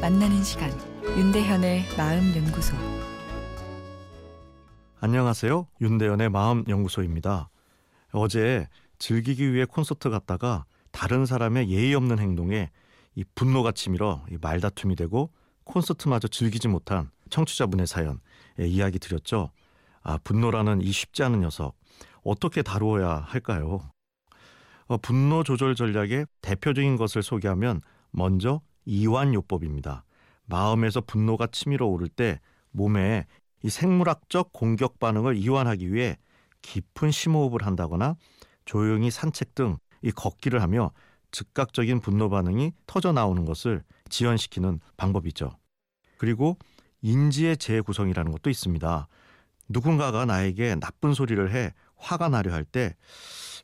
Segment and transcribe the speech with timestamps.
[0.00, 0.70] 만나는 시간
[1.02, 2.76] 윤대현의 마음 연구소
[5.00, 5.66] 안녕하세요.
[5.80, 7.50] 윤대현의 마음 연구소입니다.
[8.12, 8.68] 어제
[8.98, 12.70] 즐기기 위해 콘서트 갔다가 다른 사람의 예의 없는 행동에
[13.16, 15.30] 이 분노가 치밀어 이 말다툼이 되고
[15.64, 18.20] 콘서트마저 즐기지 못한 청취자분의 사연
[18.60, 19.50] 예, 이야기 드렸죠.
[20.00, 21.74] 아, 분노라는 이 쉽지 않은 녀석
[22.22, 23.80] 어떻게 다루어야 할까요?
[24.86, 30.04] 어, 분노 조절 전략의 대표적인 것을 소개하면 먼저 이완요법입니다.
[30.46, 33.26] 마음에서 분노가 치밀어 오를 때 몸에
[33.62, 36.16] 이 생물학적 공격 반응을 이완하기 위해
[36.62, 38.16] 깊은 심호흡을 한다거나
[38.64, 40.92] 조용히 산책 등 이 걷기를 하며
[41.30, 45.56] 즉각적인 분노 반응이 터져 나오는 것을 지연시키는 방법이죠.
[46.18, 46.56] 그리고
[47.02, 49.08] 인지의 재구성이라는 것도 있습니다.
[49.68, 52.94] 누군가가 나에게 나쁜 소리를 해 화가 나려 할 때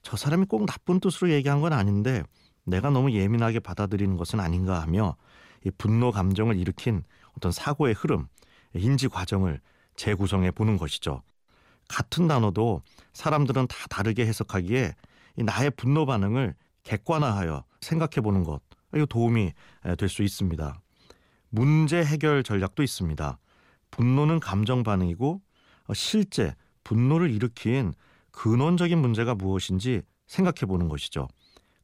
[0.02, 2.22] 저 사람이 꼭 나쁜 뜻으로 얘기한 건 아닌데
[2.64, 5.16] 내가 너무 예민하게 받아들이는 것은 아닌가 하며
[5.64, 7.02] 이 분노 감정을 일으킨
[7.36, 8.26] 어떤 사고의 흐름,
[8.74, 9.60] 인지 과정을
[9.96, 11.22] 재구성해 보는 것이죠.
[11.88, 14.94] 같은 단어도 사람들은 다 다르게 해석하기에
[15.36, 18.60] 나의 분노 반응을 객관화하여 생각해 보는 것,
[18.94, 19.52] 이거 도움이
[19.98, 20.80] 될 수 있습니다.
[21.50, 23.38] 문제 해결 전략도 있습니다.
[23.90, 25.40] 분노는 감정 반응이고
[25.86, 27.92] 어, 실제 분노를 일으킨
[28.32, 31.28] 근원적인 문제가 무엇인지 생각해 보는 것이죠.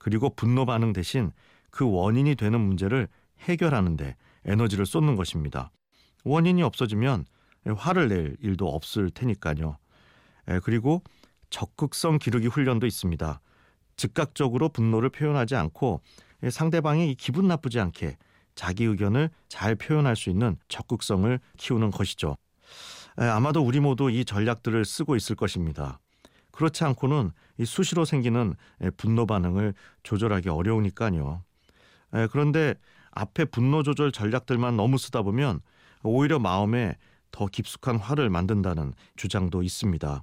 [0.01, 1.31] 그리고 분노 반응 대신
[1.71, 3.07] 그 원인이 되는 문제를
[3.41, 5.71] 해결하는데 에너지를 쏟는 것입니다.
[6.25, 7.27] 원인이 없어지면
[7.77, 9.77] 화를 낼 일도 없을 테니까요.
[10.63, 11.03] 그리고
[11.51, 13.41] 적극성 기르기 훈련도 있습니다.
[13.97, 16.01] 즉각적으로 분노를 표현하지 않고
[16.51, 18.17] 상대방이 기분 나쁘지 않게
[18.55, 22.37] 자기 의견을 잘 표현할 수 있는 적극성을 키우는 것이죠.
[23.17, 26.01] 아마도 우리 모두 이 전략들을 쓰고 있을 것입니다.
[26.61, 28.55] 그렇지 않고는 이 수시로 생기는
[28.99, 29.73] 분노 반응을
[30.03, 31.43] 조절하기 어려우니까요.
[32.31, 32.75] 그런데
[33.13, 35.61] 앞에 분노 조절 전략들만 너무 쓰다 보면
[36.03, 36.99] 오히려 마음에
[37.31, 40.23] 더 깊숙한 화를 만든다는 주장도 있습니다.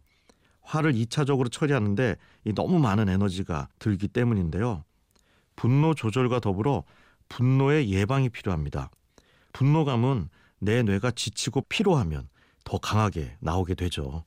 [0.62, 2.18] 화를 2차적으로 처리하는데
[2.54, 4.84] 너무 많은 에너지가 들기 때문인데요.
[5.56, 6.84] 분노 조절과 더불어
[7.30, 8.92] 분노의 예방이 필요합니다.
[9.54, 10.30] 분노감은
[10.60, 12.30] 내 뇌가 지치고 피로하면
[12.64, 14.24] 더 강하게 나오게 되죠.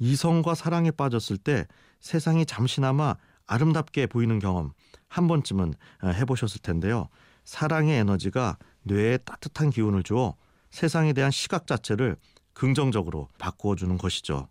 [0.00, 1.66] 이성과 사랑에 빠졌을 때
[2.00, 3.14] 세상이 잠시나마
[3.46, 4.72] 아름답게 보이는 경험
[5.08, 7.08] 한 번쯤은 해보셨을 텐데요.
[7.44, 10.36] 사랑의 에너지가 뇌에 따뜻한 기운을 주어
[10.70, 12.16] 세상에 대한 시각 자체를
[12.54, 14.48] 긍정적으로 바꾸어 주는 것이죠.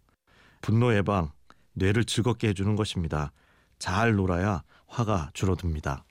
[0.62, 1.32] 분노 예방,
[1.74, 3.32] 뇌를 즐겁게 해주는 것입니다.
[3.80, 6.04] 잘 놀아야 화가 줄어듭니다.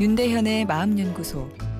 [0.00, 1.69] 윤대현의 마음연구소